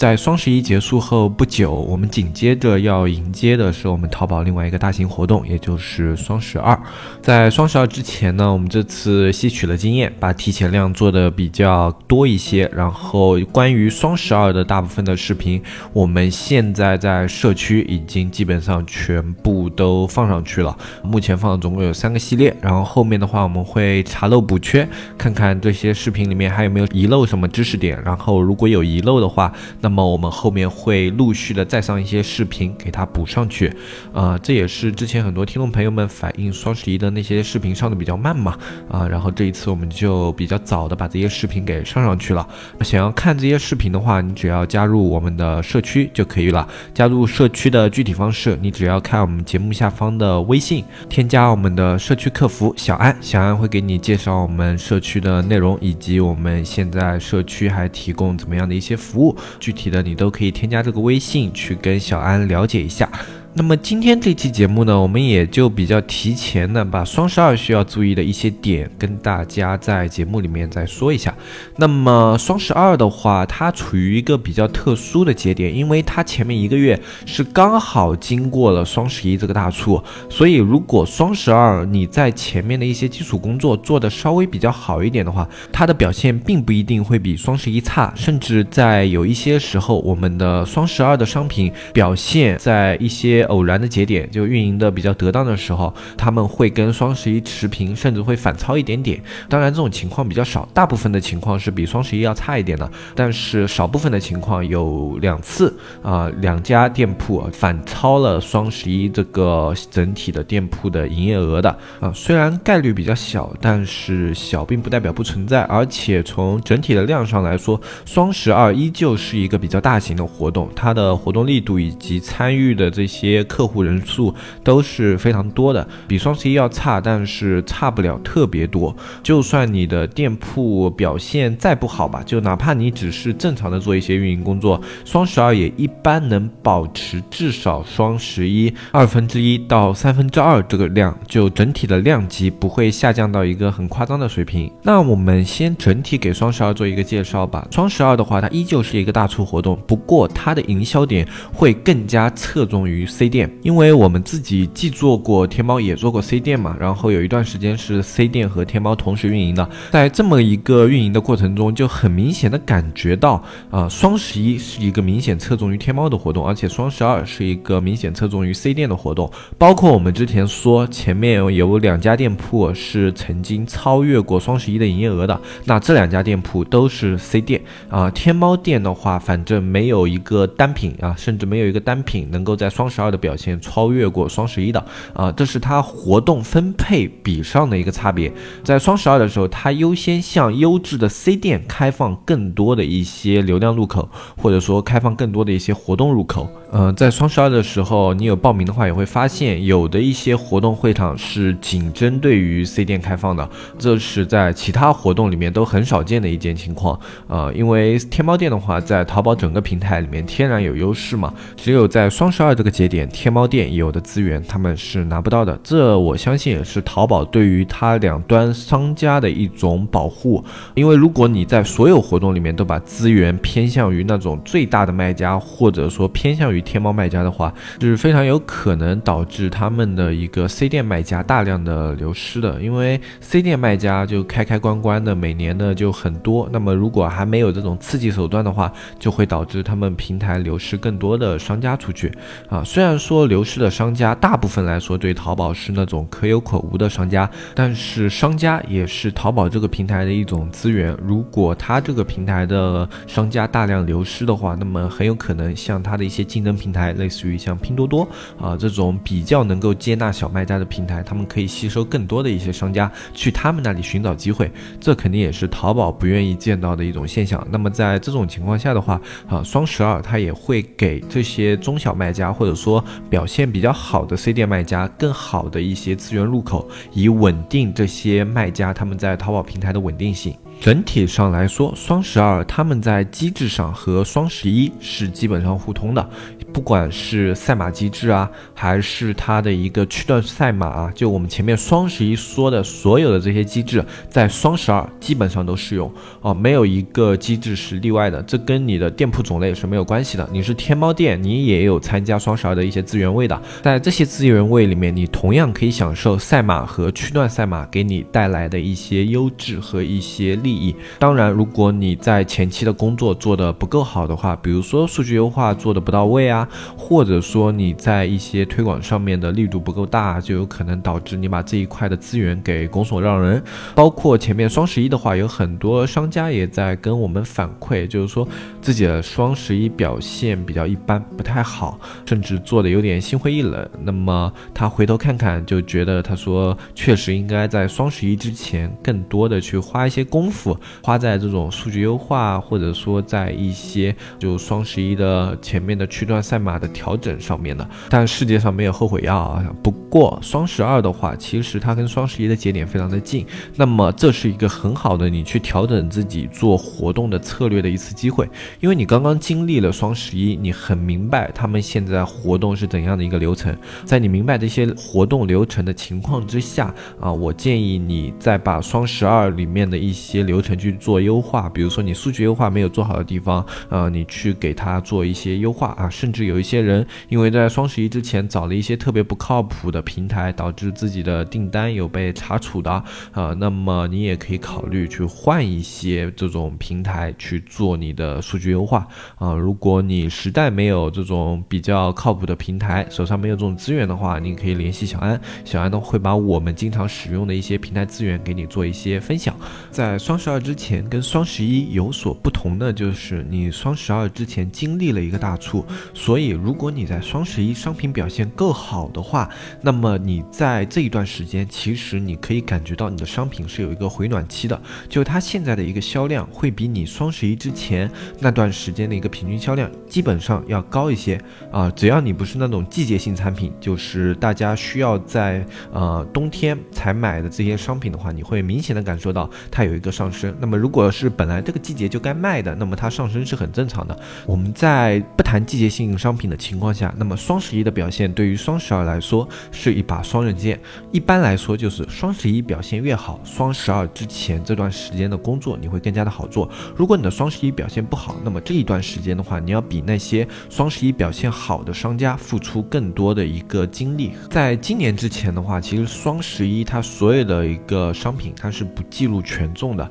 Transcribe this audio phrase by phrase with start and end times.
[0.00, 6.76] 在双十一结束后不久，我们紧接着要迎接的是我们淘宝另外一个大型活动，也就是双十二。
[7.22, 12.68] 在双十二之前呢，我们这次吸取了经验，把提前量做的比较多一些。
[12.74, 15.62] 然后关于双十二的大部分的视频，
[15.92, 20.76] 我们现在在社区已经基本上全部都放上去了。
[21.04, 27.96] 目前放的总共有三个系列，然后后面的话我们会查漏补缺，看看这些视频里面还有没有遗漏什么知识点。
[28.04, 29.52] 然后如果有遗漏的话，
[29.84, 33.70] 那么我们后面会陆续的再上一些视频给它补上去，
[34.14, 38.56] 啊，这也是之前很多听众朋友们反映双十一的那些视频上的比较慢嘛，
[38.90, 42.48] 啊，然后这一次我们就比较早的把这些视频给上上去了。
[42.80, 46.66] 想要看这些视频的话，你只要加入我们的社区就可以了。
[46.94, 59.36] 加入社区的具体方式，你只要看我们节目下方的微信，添加我们的社区客服小安，小安会给你介绍我们社区的内容，以及我们现在社区还提供怎么样的一些服务。
[59.60, 63.10] 具体的你都可以添加这个微信去跟小安了解一下。
[63.56, 71.32] 那么今天这期节目呢，我们也就比较提前的把双十二需要注意的一些点跟大家在节目里面再说一下。
[71.76, 99.20] 那么双十二的话，它处于一个比较特殊的节点，因为它前面一个月是刚好经过了双十一这个大促，所以如果双十二你在前面的一些基础工作做的稍微比较好一点的话，它的表现并不一定会比双十一差，甚至在有一些时候，我们的双十二的商品表现在一些偶然的节点，就运营的比较得当的时候，他们会跟双十一持平，甚至会反超一点点。
[99.48, 102.90] 当然，这种情况比较少，大部分的情况是比双十一要差一点的。
[103.14, 112.12] 但是少部分的情况有两次啊，两家店铺反超了双十一这个整体的店铺的营业额的啊。
[112.14, 115.62] 虽然概率比较小，但是小并不代表不存在。
[115.64, 123.33] 而且从整体的量上来说，双十二依旧是一个比较大型的活动，它的活动力度以及参与的这些。
[123.42, 128.94] 客户人数都是非常多的，比双十一要差，但是差不了特别多。
[129.22, 144.70] 就算你的店铺表现再不好吧，就哪怕你只是正常的做一些运营工作，双十二也一般能保持至少双十一二分之一到三分之二这个量，就整体的量级不会下降到一个很夸张的水平。
[144.82, 147.66] 那我们先整体给双十二做一个介绍吧。
[147.70, 153.23] 双十二的话，它依旧是一个大促活动，不过它的营销点会更加侧重于 C。
[153.24, 169.30] C 店，因为我们自己既做过天猫，也做过 C 店嘛，然后有一段时间是 C 店和天猫同时运营的，在这么一个运营的过程中，就很明显的感觉到，啊，双十一是一个明显侧重于天猫的活动，而且双十二是一个明显侧重于 C 店的活动。
[169.56, 178.10] 包括我们之前说前面有两家店铺是曾经超越过双十一的营业额的，那这两家店铺都是 C 店啊。
[178.10, 183.24] 天猫店的话，反正没有一个单品啊，甚至没有一个单品能够在双十二的。
[183.24, 188.30] 表现超越过双十一的啊，这是它活动分配比上的一个差别。
[188.62, 196.50] 在双十二的时候，它优先向优质的 C 店开放更多的一些流量入口，或者说开放更多的一些活动入口。
[196.76, 203.48] 嗯，在双十二的时候，你有报名的话，也会发现有的一些活动会场是仅针对于 C 店开放的，
[203.78, 206.98] 这是在其他活动里面都很少见的一件情况。
[207.28, 213.08] 呃，因为天猫店的话，在淘宝整个平台里面天然有优势嘛，只有在双十二这个节点。
[213.08, 220.44] 天猫店有的资源他们是拿不到的，这我相信也是淘宝对于它两端商家的一种保护。
[220.74, 232.60] 因为如果你在所有活动里面都把资源偏向于那种最大的卖家，或者说偏向于天猫卖家的话，是非常有可能导致他们的一个 C 店卖家大量的流失的。
[232.60, 236.48] 因为 C 店卖家就开开关关的，每年的就很多。
[236.52, 242.10] 那么如果还没有这种刺激手段的话，就会导致他们平台流失更多的商家出去
[242.48, 242.64] 啊。
[242.64, 250.96] 虽然说流失的商家，大部分来说对淘宝是那种可有可无的商家，但是商家也是淘宝这个平台的一种资源。
[251.02, 258.08] 如果他这个平台的商家大量流失的话，那么很有可能像他的一些竞争平台，类似于像拼多多
[258.40, 267.46] 啊这种比较能够接纳小卖家的平台，他们可以吸收更多的一些商家去他们那里寻找机会，这肯定也是淘宝不愿意见到的一种现象。
[267.50, 280.34] 那么在这种情况下的话，啊，双十二它也会给这些中小卖家或者说表现比较好的 C 店卖家更好的一些资源入口，以稳定这些卖家他们在淘宝平台的稳定性。
[280.60, 286.08] 整体上来说，双十二他们在机制上和双十一是基本上互通的，
[286.54, 295.92] 不管是赛马机制啊，还是它的一个区段赛马啊，就我们前面双十一说的所有的这些机制，在双十二基本上都适用
[296.22, 298.22] 哦，没有一个机制是例外的。
[298.22, 300.26] 这跟你的店铺种类是没有关系的。
[300.32, 310.54] 你是天猫店，你也有参加双十二的一些资源位的，在这些资源位里面，你同样可以享受赛马和区段赛马给你带来的一些优质和一些利。
[310.54, 323.42] 益当然，如果你在前期的工作做得不够好的话，比如说数据优化做的不到位啊，或者说你在一些推广上面的力度不够大，就有可能导致你把这一块的资源给拱手让人。
[323.74, 328.26] 包括前面双十一的话，有很多商家也在跟我们反馈，就是说
[328.62, 333.68] 自己的双十一表现比较一般，不太好，甚至做的有点心灰意冷。
[333.82, 340.33] 那么他回头看看，就觉得他说确实应该在双十一之前更多的去花一些功夫。
[340.34, 349.44] 付花在这种数据优化，或者说在一些就双十一的前面的区段赛马的调整上面的，但世界上没有后悔药啊。
[349.62, 358.28] 不过双十二的话，其实它跟双十一的节点非常的近，那么这是一个很好的你去调整自己做活动的策略的一次机会，
[358.60, 370.44] 因为你刚刚经历了双十一，你很明白他们现在活动是怎样的一个流程，在你明白这些活动流程的情况之下啊，我建议你再把双十二里面的一些流。
[370.44, 375.88] 程去做优化，比如说你数据优化没有做好的地方，呃，你去给他做一些优化啊。
[375.88, 382.70] 甚至有一些人因为在双十一之前找了一些特别不靠谱的平台，导致自己的订单有被查处的
[383.12, 383.34] 啊。
[383.38, 389.32] 那么你也可以考虑去换一些这种平台去做你的数据优化啊。
[389.32, 399.34] 如果你实在没有这种比较靠谱的平台，手上没有这种资源的话，你可以联系小安，小安呢会把我们经常使用的一些平台资源给你做一些分享，
[399.70, 400.13] 在双。
[400.14, 409.28] 双十二之前跟双十一有所不同的就是，你双十二之前经历了一个大促，所以如果你在双十一商品表现够好的话，
[409.60, 417.90] 那么你在这一段时间，其实你可以感觉到你的商品是有一个回暖期的，就它现在的一个销量会比你双十一之前
[418.20, 421.68] 那段时间的一个平均销量基本上要高一些啊。
[421.72, 430.03] 只要你不是那种季节性产品，就是大家需要在呃冬天才买的这些商品的话，你会明显的感受到它有一个上。
[430.04, 433.98] 上升，那么如果是本来这个季节就该卖的，那么它上升是很正常的。
[434.26, 440.60] 我们在不谈季节性商品的情况下，那么双十一的表现对于双十二来说是一把双刃剑。
[440.92, 446.50] 一般来说，就是双十一表现越好，双十二之前这段时间的工作你会更加的好做。
[446.76, 454.12] 如果你的双十一表现不好，那么这一段时间的话，你要比那些双十一表现好的商家付出更多的一个精力。
[454.30, 459.90] 在今年之前的话，其实双十一它所有的一个商品它是不记录权重的。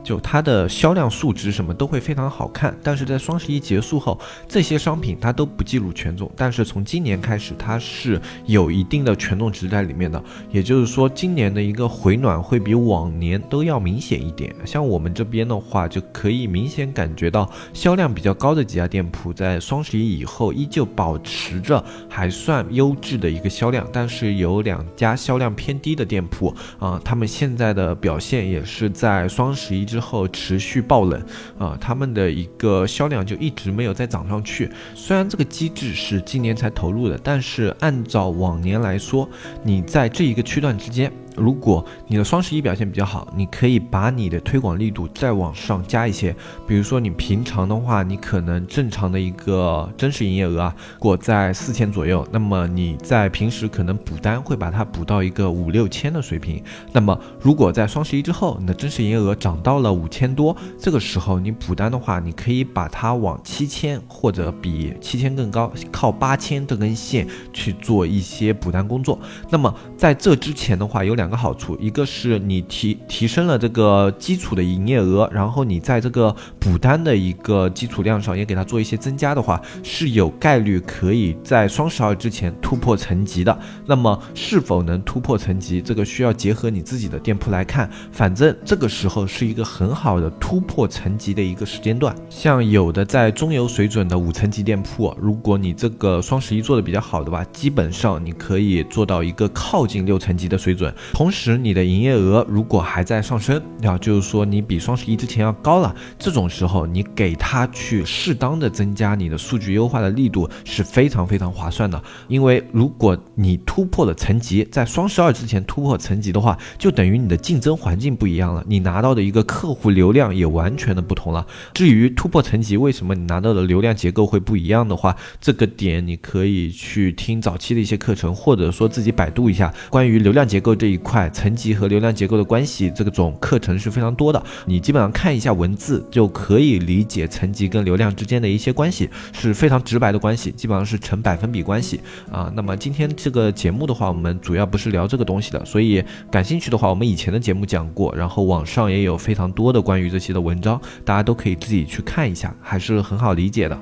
[0.03, 6.31] 就它的销量数值什么都会非常好看，但是在双十一结束后，这些商品它都不记录权重。
[6.35, 10.21] 但是从今年开始，它是有一定的权重值在里面的。
[10.49, 14.55] 也就是说，今年的一个回暖会比往年都要明显一点。
[14.65, 23.87] 像我们这边的话，就可以明显感觉到销量比较高的几家店铺，在双十一以后依旧保持着还算优质的一个销量。
[23.93, 29.90] 但是有两家销量偏低的店铺啊，他们现在的表现也是在双十一。
[29.91, 31.21] 之后持续爆冷，
[31.59, 34.71] 啊，他们的一个销量就一直没有再涨上去。
[34.95, 39.27] 虽然这个机制是今年才投入的，但是按照往年来说，
[39.61, 41.11] 你在这一个区段之间。
[41.35, 46.35] 如果你的双十一表现比较好，你可以把你的推广力度再往上加一些。
[46.67, 56.61] 比如说你平常的话，你可能正常的一个真实营业额啊，过在四千左右，那么你在平时可能补单会把它补到一个五六千的水平。
[56.91, 69.17] 那么如果在双十一之后，你的真实营业额涨到了五千多，这个时候你补单的话，你可以把它往七千或者比七千更高，靠八千这根线去做一些补单工作。
[69.49, 71.20] 那么在这之前的话，有两。
[71.21, 83.55] 两个好处，一个是你提提升了这个基础的营业额，然后你在这个补单的一个基础量上也给它做一些增加的话，是有概率可以在双十二之前突破层级的。
[83.85, 87.87] 那么是否能突破层级，这个需要结合你自己的店铺来看。
[88.11, 92.15] 反正这个时候是一个很好的突破层级的一个时间段。
[92.31, 100.91] 像有的在中游水准的五层级店铺，如果你这个双十一做的比较好的吧，基本上你可以做到一个靠近六层级的水准。
[101.13, 112.01] 同时，你的营业额如果还在上升，啊，就是说你比双十一之前要高了，这种时候你给他去适当的增加你的数据优化的力度是非常非常划算的。
[112.27, 121.45] 因为如果你突破了层级，在双十二之前突破层级的话，就等于你的竞争环境不一样了，你拿到的一个客户流量也完全的不同了。
[121.73, 134.41] 至于突破层级，为什么你拿到的流量结构会不一样的话，这个点你可以去听早期的一些课程，或者说自己百度一下关于流量结构这一块层级和流量结构的关系，这个种课程是非常多的。
[134.65, 141.99] 你基本上看一下文字就可以理解层级跟流量之间的一些关系，是非常直白的关系，基本上是成百分比关系
[142.31, 142.51] 啊。
[142.55, 153.79] 那么今天这个节目的话，我们主要不是聊这个东西的，所以感兴趣的话，我们以前的节目讲过，然后网上也有非常多的关于这些的文章，大家都可以自己去看一下，还是很好理解的。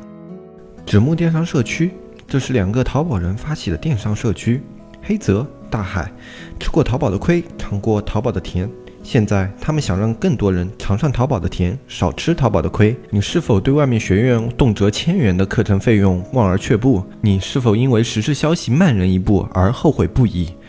[0.86, 1.92] 纸木电商社区，
[2.28, 4.64] 这是两个淘宝人发起的电商社区。
[5.02, 6.12] 黑泽、大海，
[6.60, 8.70] 吃过淘宝的亏，尝过淘宝的甜，
[9.04, 12.96] 现在他们想让更多人尝上淘宝的甜，少吃淘宝的亏。
[13.10, 17.04] 你是否对外面学院动辄千元的课程费用望而却步？
[17.22, 20.54] 你是否因为时事消息慢人一步而后悔不已？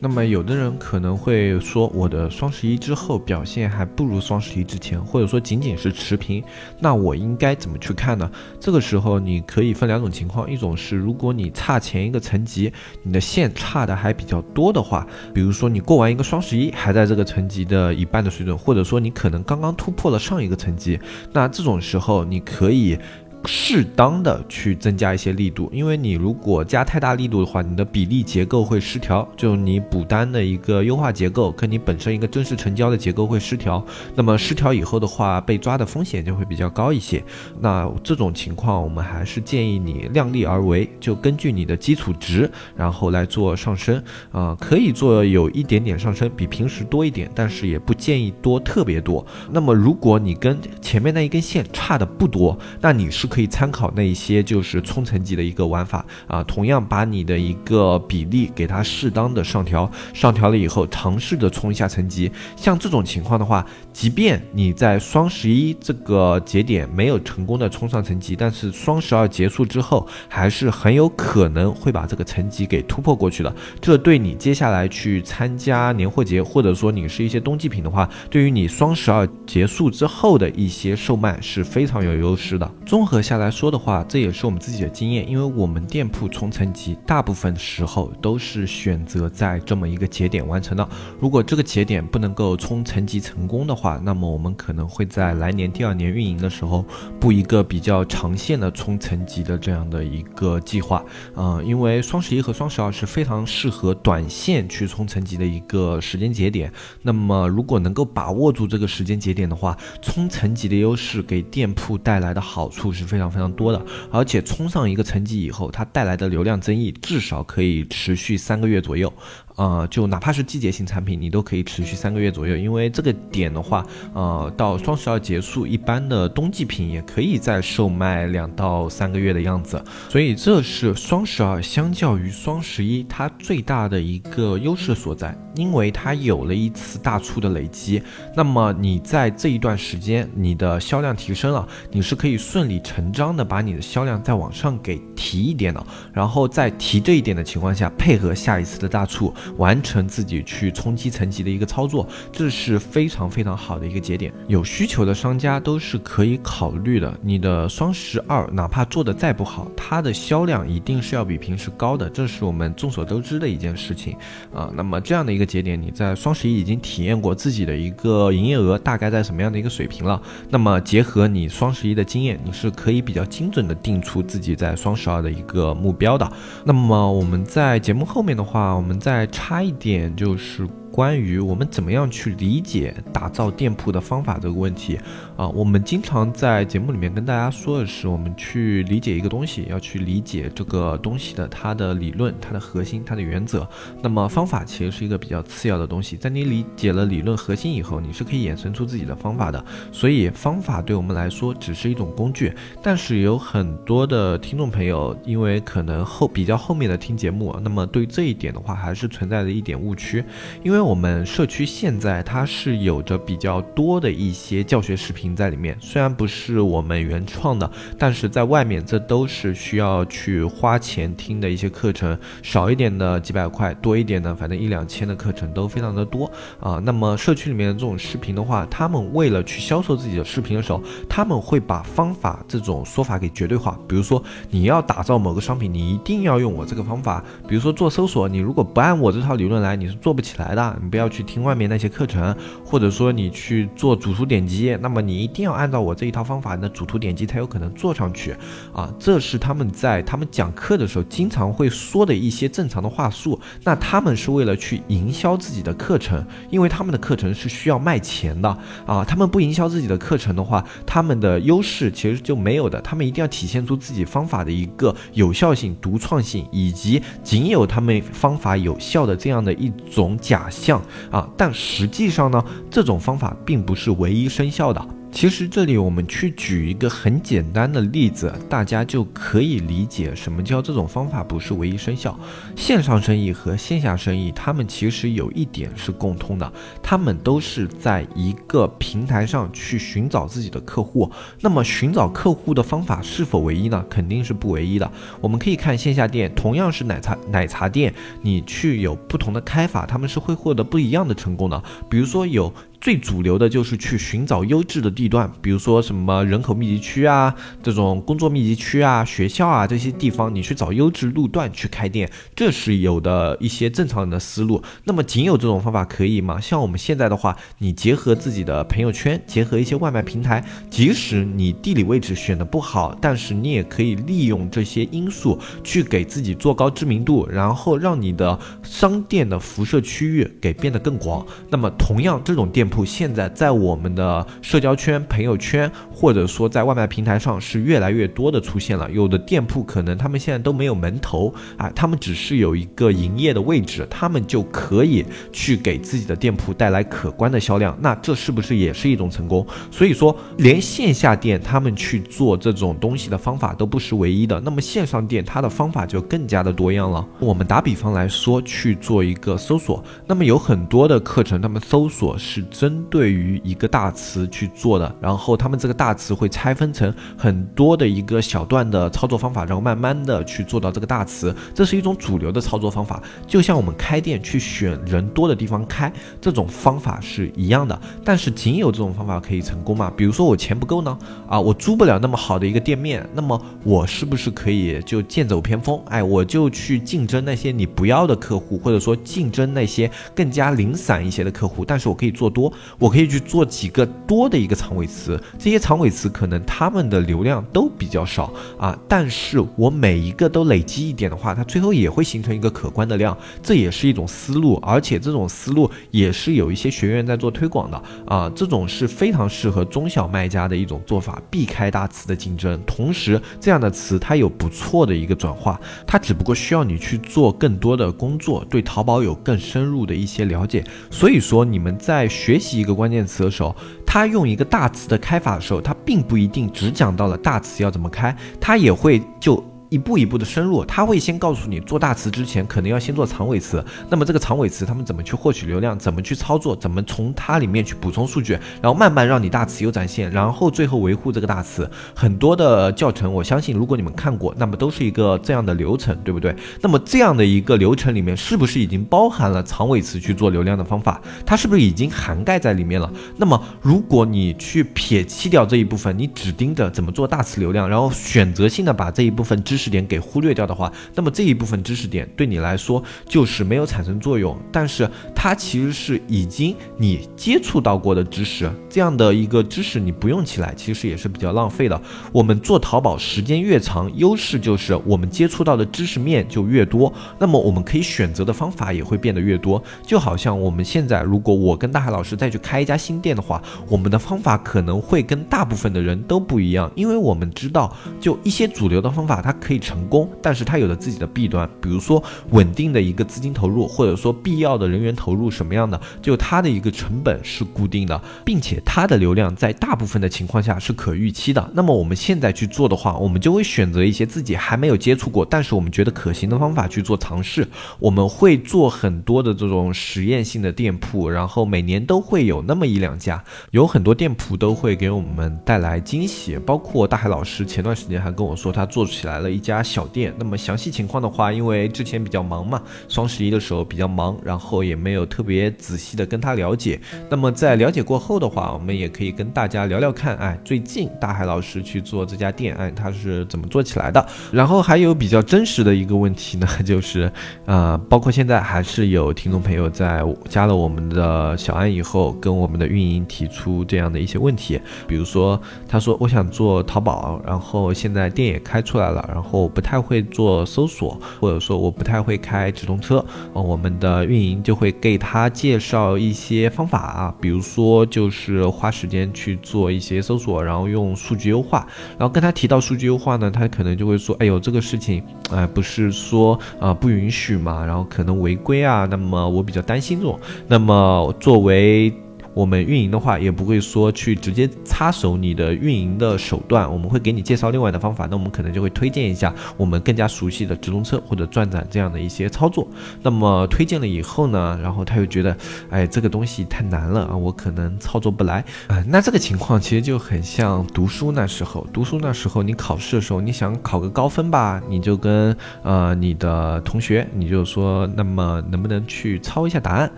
[0.00, 6.42] 那么，有的人可能会说，我的双十一之后表现还不如双十一之前，或者说仅仅是持平，
[6.78, 8.30] 那我应该怎么去看呢？
[8.60, 20.98] 这个时候你可以分两种情况，一种是如果你差前一个层级，你的线差的还比较多的话，比如说你过完一个双十一还在这个层级的一半的水准，或者说你可能刚刚突破了上一个层级，
[21.32, 22.96] 那这种时候你可以。
[23.44, 33.82] 适当的去增加一些力度，因为你如果加太大力度的话，你的比例结构会失调，就你补单的一个优化结构跟你本身一个真实成交的结构会失调。
[34.14, 37.22] 那么失调以后的话，被抓的风险就会比较高一些。
[37.60, 44.02] 那这种情况，我们还是建议你量力而为，就根据你的基础值，然后来做上升
[44.32, 49.24] 啊，可以做有一点点上升，比平时多一点，但是也不建议多特别多。
[49.50, 53.27] 那么如果你跟前面那一根线差的不多，那你是。
[53.28, 62.32] 可以参考那一些就是冲层级的一个玩法啊，同样把你的一个比例给它适当的上调，上调了以后尝试着冲一下层级。
[62.56, 73.54] 像这种情况的话，即便你在双十一这个节点没有成功的冲上层级，但是双十二结束之后，还是很有可能会把这个层级给突破过去的。
[73.80, 82.70] 这对你接下来去参加年货节，或者说你是一些冬季品的话，对于你双十二结束之后的一些售卖是非常有优势的。
[82.86, 83.17] 综合。
[83.22, 90.88] 下来说的话，这也是我们自己的经验，因为我们店铺冲层级，大部分时候都是选择在这么一个节点完成的。
[91.18, 96.84] 如果这个节点不能够冲层级成功的话，那么我们可能会在来年第二年运营的时候
[97.18, 101.04] 布一个比较长线的冲层级的这样的一个计划。
[101.34, 106.72] 嗯，因为双十一和双十二是非常适合短线去冲层级的一个时间节点。
[107.02, 113.07] 那么如果能够把握住这个时间节点的话，冲层级的优势给店铺带来的好处是。
[113.08, 119.12] 非常非常多的，而且冲上一个层级以后，它带来的流量增益至少可以持续三个月左右。
[119.58, 123.84] 呃，就哪怕是季节性产品，你都可以持续三个月左右，因为这个点的话，
[124.14, 138.00] 呃，到双十二结束，一般的冬季品也可以再售卖两到三个月的样子，所以这是双十二相较于双十一它最大的一个优势所在，因为它有了一次大促的累积，
[138.36, 149.34] 那么你在这一段时间你的销量提升了，你是可以顺理成章的把你的销量再往上给提一点的，然后在提这一点的情况下，配合下一次的大促。
[149.56, 154.32] 完成自己去冲击层级的一个操作，这是非常非常好的一个节点。
[154.46, 157.12] 有需求的商家都是可以考虑的。
[157.22, 164.16] 你的双十二哪怕做的再不好，它的销量一定是要比平时高的，这是我们众所周知的一件事情
[164.54, 164.70] 啊。
[164.74, 170.20] 那么这样的一个节点，你在双十一已经体验过自己的一个营业额大概在什么样的一个水平了？
[170.50, 176.30] 那么结合你双十一的经验，你是可以比较精准的定出自己在双十二的一个目标的。
[176.64, 180.68] 那么我们在节目后面的话，我们在差一点，就是。
[180.98, 184.98] 关于我们怎么样去理解打造店铺的方法这个问题
[185.36, 193.64] 啊，我们经常在节目里面跟大家说的是，我们去理解一个东西，要去理解这个东西的它的理论、它的核心、它的原则。
[194.02, 199.64] 那么方法其实是一个比较次要的东西，在你理解了理论核心以后，你是可以衍生出自己的方法的。
[199.92, 202.52] 所以方法对我们来说只是一种工具，
[202.82, 210.24] 但是有很多的听众朋友，因为可能后比较后面的听节目，那么对这一点的话还是存在着一点误区，
[210.64, 210.87] 因为。
[210.88, 226.24] 我们社区现在它是有着比较多的一些教学视频在里面，虽然不是我们原创的，但是在外面这都是需要去花钱听的一些课程，少一点的几百块，多一点的反正一两千的课程都非常的多
[226.58, 226.80] 啊。
[226.82, 240.77] 那么社区里面的这种视频的话，他们为了去销售自己的视频的时候，他们会把方法这种说法给绝对化，比如说你要打造某个商品，你一定要用我这个方法，比如说做搜索，你如果不按我这套理论来，你是做不起来的。
[240.82, 248.34] 你不要去听外面那些课程，或者说你去做主图点击，那么你一定要按照我这一套方法，那主图点击才有可能做上去
[248.72, 248.92] 啊。
[248.98, 253.38] 这是他们在他们讲课的时候经常会说的一些正常的话术。
[253.64, 258.48] 那他们是为了去营销自己的课程，因为他们的课程是需要卖钱的
[258.86, 259.04] 啊。
[259.04, 262.80] 他们不营销自己的课程的话，他们的优势其实就没有的。
[262.82, 270.67] 他们一定要体现出自己方法的一个有效性、独创性，以及仅有他们方法有效的这样的一种假象。
[270.68, 274.86] 像啊，但实际上呢，这种方法并不是唯一生效的。
[275.20, 282.16] 其实这里我们去举一个很简单的例子，大家就可以理解什么叫这种方法不是唯一生效。
[282.54, 291.10] 线上生意和线下生意，他们其实有一点是共通的，他们都是在一个平台上去寻找自己的客户。
[291.40, 293.84] 那么寻找客户的方法是否唯一呢？
[293.90, 294.88] 肯定是不唯一的。
[295.20, 301.60] 我们可以看线下店，同样是奶茶奶茶店，你去有不同的开法，他们是会获得不一样的成功的。
[301.90, 302.54] 比如说有。
[302.80, 314.62] 最主流的就是去寻找优质的地段，比如说什么人口密集区啊，这种工作密集区啊，学校啊这些地方，你去找优质路段去开店，这是有的一些正常人的思路。
[314.84, 316.40] 那么仅有这种方法可以吗？
[316.40, 331.26] 像我们现在的话，你结合自己的朋友圈，结合一些外卖平台，即使你地理位置选的不好，但是你也可以利用这些因素去给自己做高知名度，然后让你的商店的辐射区域给变得更广。
[331.50, 332.67] 那么同样这种店。
[332.68, 338.90] 铺现在在我们的社交圈、朋友圈，或者说在外卖平台上是越来越多的出现了。
[338.90, 347.76] 有的店铺可能他们现在都没有门头啊，他们只是有一个营业的位置，他们就可以去给自己的店铺带来可观的销量。
[347.80, 349.46] 那这是不是也是一种成功？
[349.70, 354.40] 所以说，连线下店他们去做这种东西的方法都不是唯一的。
[354.40, 357.06] 那么线上店它的方法就更加的多样了。
[357.18, 362.44] 我们打比方来说，去做一个搜索，那么有很多的课程，他们搜索是。
[362.58, 373.00] 针对于一个大词去做的，然后他们这个大词会拆分成很多的一个小段的操作方法，然后慢慢的去做到这个大词，这是一种主流的操作方法。
[373.28, 377.80] 就像我们开店去选人多的地方开，这种方法是一样的。
[378.04, 379.92] 但是仅有这种方法可以成功吗？
[379.96, 380.98] 比如说我钱不够呢？
[381.28, 385.80] 啊，我租不了那么好的一个店面，那么我是不是可以就剑走偏锋？
[385.86, 392.47] 哎，我就去竞争那些你不要的客户，或者说竞争那些更加零散一些的客户，但是我可以做多。
[392.78, 422.37] 我可以去做几个多的一个长尾词，这些长尾词可能他们的流量都比较少啊，但是我每一个都累积一点的话，它最后也会形成一个可观的量，这也是一种思路，而且这种思路也是有一些学员在做推广的啊，这种是非常适合中小卖家的一种做法，避开大词的竞争，同时这样的词它有不错的一个转化，它只不过需要你去做更多的工作，对淘宝有更深入的一些了解，所以说你们在学。
[422.38, 429.42] 学习一个关键词的时候，他用一个大词的开法的时候，他并不一定只讲到了大词要怎么开，他也会就。
[429.68, 441.70] 一步一步的深入，他会先告诉你做大词之前可能要先做长尾词，那么这个长尾词他们怎么去获取流量，怎么去操作，怎么从它里面去补充数据，然后慢慢让你大词有展现，然后最后维护这个大词。
[441.94, 446.34] 很多的教程，我相信如果你们看过，那么都是一个这样的流程，对不对？
[446.62, 451.00] 那么这样的一个流程里面，是不是已经包含了长尾词去做流量的方法？
[451.26, 452.90] 它是不是已经涵盖在里面了？
[453.16, 464.38] 那么如果你去撇弃掉这一部分，你只盯着怎么做大词流量，然后选择性的把这一部分知知识点给忽略掉的话，那么这一部分知识点对你来说就是没有产生作用。
[464.52, 471.82] 但是它其实是已经你接触到过的知识，这样的一个知识你不用起来，其实也是比较浪费的。
[472.12, 479.60] 我们做淘宝时间越长，优势就是我们接触到的知识面就越多，那么我们可以选择的方法也会变得越多。
[479.84, 501.50] 就好像我们现在，如果我跟大海老师再去开一家新店的话，我们的方法可能会跟大部分的人都不一样，因为我们知道，就一些主流的方法它可以成功，但是它有了自己的弊端，比如说稳定的一个资金投入，或者说必要的人员投入什么样的，就它的一个成本是固定的，并且它的流量在大部分的情况下是可预期的。
[501.54, 507.48] 那么我们现在去做的话，我们就会选择一些自己还没有接触过，但是我们觉得可行的方法去做尝试。
[507.78, 516.38] 我们会做很多的这种实验性的店铺，然后每年都会有那么一两家，有很多店铺都会给我们带来惊喜。
[516.44, 520.12] 包括大海老师前段时间还跟我说，他做起来了一家小店。
[520.18, 526.80] 那么详细情况的话，因为之前比较忙嘛，双十一的时候比较忙，然后也没有特别仔细的跟他了解。
[527.08, 534.04] 那么在了解过后的话，我们也可以跟大家聊聊看，哎，最近大海老师去做这家店，哎，他是怎么做起来的？
[534.32, 537.10] 然后还有比较真实的一个问题呢， 就是，
[537.46, 561.66] 呃，包括现在还是有听众朋友在加了我们的小安以后，跟我们的运营提出这样的一些问题，比如说，他说我想做淘宝，然后现在店也开出来了，然后不太会做搜索，或者说我不太会开直通车，我们的运营就会给他介绍一些方法啊，比如说就是花时间去做一些搜索，然后用数据优化。
[561.98, 570.18] 然后跟他提到数据优化呢，他可能就会说：“哎呦，这个事情，哎，不是说啊不允许嘛，然后可能违规啊，那么我比较担心这种。
[570.46, 571.92] 那么作为……
[572.38, 578.06] 我们运营的话，也不会说去直接插手你的运营的手段，我们会给你介绍另外的方法。
[578.08, 582.68] 那我们可能就会推荐一下我们更加熟悉的直通车或者转转这样的一些操作。
[583.02, 585.36] 那么推荐了以后呢，然后他又觉得，
[585.68, 588.80] 哎，这个东西太难了啊，我可能操作不来啊。
[588.86, 599.90] 那这个情况其实就很像读书那时候，读书那时候你考试的时候，你想考个高分吧，你就跟呃你的同学，你就说，那么能不能去抄一下答案？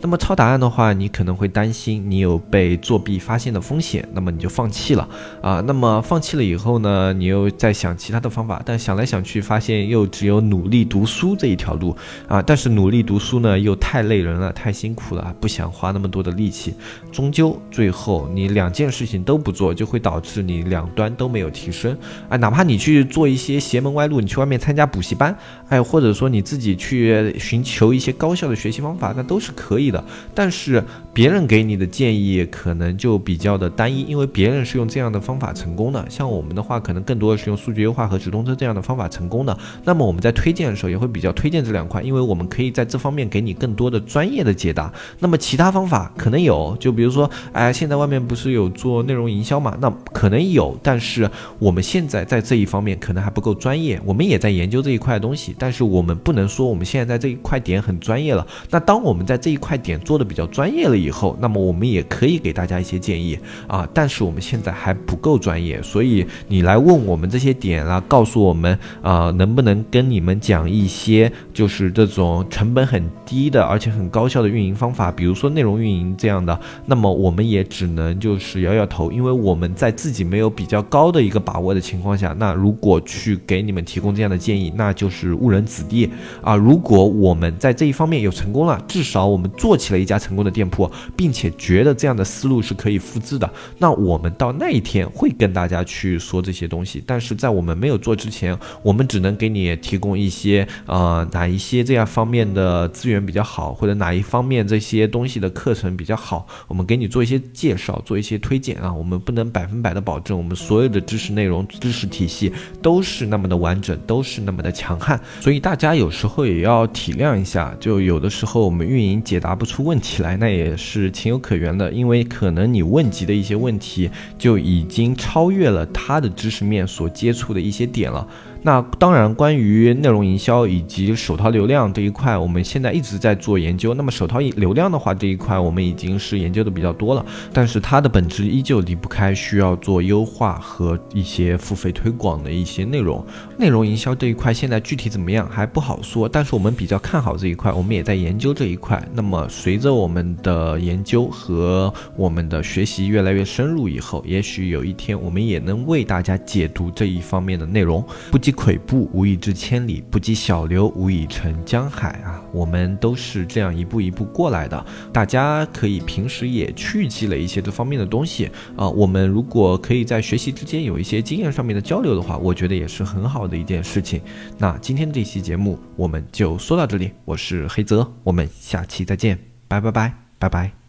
[0.00, 2.05] 那么抄答案的话，你可能会担心。
[2.06, 5.08] 你有被作弊发现的风险，那么你就放弃了
[5.42, 5.60] 啊。
[5.66, 11.96] 那么放弃了以后呢，你又在想其他的方法，但想来想去发现又只有努力读书这一条路
[12.28, 12.40] 啊。
[12.40, 16.74] 但是努力读书呢又太累人了，太辛苦了，不想花那么多的力气。
[17.10, 22.36] 终究最后你两件事情都不做，就会导致你两端都没有提升啊。
[22.36, 25.36] 哪怕你去做一些邪门歪路，你去外面参加补习班，
[25.70, 30.04] 哎，或者说你自己去寻求一些高效的学习方法，那都是可以的。
[30.32, 31.84] 但是别人给你的。
[31.96, 39.58] 建议可能就比较的单一，因为别人是用这样的方法成功的，像我们的话，可能更多的是用数据优化和直通车这样的方法成功的。
[39.82, 44.92] 那么我们在推荐的时候也会比较推荐这两块，因为我们可以在这方面给你更多的专业的解答。
[45.20, 49.74] 那么其他方法可能有，就比如说，哎，现在外面不是有做内容营销嘛？
[49.80, 58.46] 那可能有，但是我们现在在这一方面可能还不够专业，我们也在研究这一块东西，但是我们不能说我们现在在这一块点很专业了。
[58.68, 86.08] 那当我们在这一块点做的比较专业了以后，那么我我们也可以给大家一些建议啊，但是我们现在还不够专业，所以你来问我们这些点啊，告诉我们啊，能不能跟你们讲一些就是这种成本很低的，而且很高效的运营方法，比如说内容运营这样的，那么我们也只能就是摇摇头，因为我们在自己没有比较高的一个把握的情况下，那如果去给你们提供这样的建议，那就是误人子弟
[86.40, 86.56] 啊。
[86.56, 92.16] 如果我们在这一方面有成功了，至少我们做起了一家成功的店铺，并且觉得这样。
[92.16, 112.50] 的思路是可以复制的，那我们到那一天会跟大家去说这些东西，但是在我们没有做之前，我们只能给你提供一些呃哪一些这样方面的资源比较好，或者哪一方面这些东西的课程比较好，我们给你做一些介绍，做一些推荐啊，我们不能百分百的保证我们所有的知识内容、知识体系
[112.80, 128.24] 都是那么的完整，都是那么的强悍，所以大家有时候也要体谅一下，就有的时候我们运营解答不出问题来，那也是情有可原的，因因为可能你问及的一些问题就已经超越了他的知识面所接触的一些点了。
[128.62, 133.94] 那当然，关于内容营销以及手淘流量这一块，我们现在一直在做研究。
[133.94, 143.24] 那么手淘流量的话，这一块我们已经是研究的比较多了，但是它的本质依旧离不开需要做优化和一些付费推广的一些内容。
[143.56, 149.00] 内容营销这一块现在具体怎么样还不好说，但是我们比较看好这一块，我们也在研究这一块。
[149.14, 158.04] 那么随着我们的研究和我们的学习越来越深入以后，也许有一天我们也能为大家解读这一方面的内容。
[158.30, 162.42] 不积跬步，无以至千里；不积小流，无以成江海啊！
[162.52, 164.86] 我们都是这样一步一步过来的。
[165.12, 168.88] 大家可以平时也去积累一些这方面的东西啊。
[168.88, 174.20] 我们如果可以在学习之间有一些经验上面的交流的话，我觉得也是很好的一件事情。
[174.58, 179.38] 那今天这期节目我们就说到这里，我是黑泽，我们下期再见，
[179.68, 180.85] 拜拜拜拜拜。